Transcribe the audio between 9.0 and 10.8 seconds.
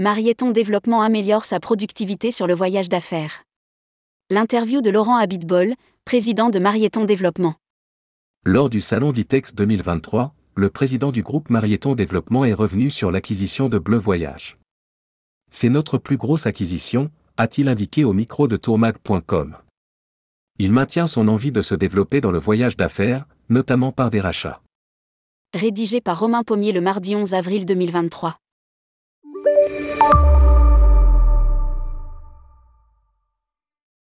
d'ITEX 2023, le